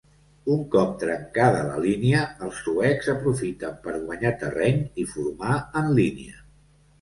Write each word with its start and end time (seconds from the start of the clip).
Un 0.51 0.61
cop 0.75 0.93
trencada 1.01 1.59
la 1.67 1.75
línia, 1.83 2.23
els 2.47 2.61
suecs 2.61 3.11
aprofiten 3.13 3.77
per 3.85 3.95
guanyar 4.07 4.33
terreny 4.45 4.81
i 5.05 5.07
formar 5.13 5.61
en 5.85 5.93
línia. 6.03 6.43